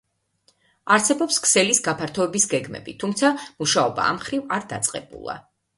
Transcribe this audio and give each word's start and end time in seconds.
არსებობს 0.95 1.37
ქსელის 1.47 1.83
გაფართოების 1.89 2.49
გეგმები, 2.55 2.99
თუმცა, 3.05 3.33
მუშაობა 3.61 4.11
ამმხრივ 4.15 4.53
არ 4.59 4.71
დაწყებულა. 4.75 5.43